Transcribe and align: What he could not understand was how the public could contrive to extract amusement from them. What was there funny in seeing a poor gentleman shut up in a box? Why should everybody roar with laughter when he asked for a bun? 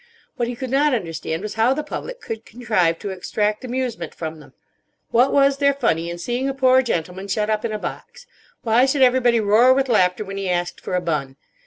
What 0.35 0.47
he 0.47 0.55
could 0.55 0.71
not 0.71 0.95
understand 0.95 1.43
was 1.43 1.53
how 1.53 1.75
the 1.75 1.83
public 1.83 2.21
could 2.21 2.43
contrive 2.43 2.97
to 2.97 3.11
extract 3.11 3.63
amusement 3.63 4.15
from 4.15 4.39
them. 4.39 4.53
What 5.11 5.31
was 5.31 5.57
there 5.59 5.75
funny 5.75 6.09
in 6.09 6.17
seeing 6.17 6.49
a 6.49 6.55
poor 6.55 6.81
gentleman 6.81 7.27
shut 7.27 7.51
up 7.51 7.63
in 7.63 7.71
a 7.71 7.77
box? 7.77 8.25
Why 8.63 8.87
should 8.87 9.03
everybody 9.03 9.39
roar 9.39 9.75
with 9.75 9.89
laughter 9.89 10.25
when 10.25 10.37
he 10.37 10.49
asked 10.49 10.81
for 10.81 10.95
a 10.95 11.01
bun? 11.01 11.35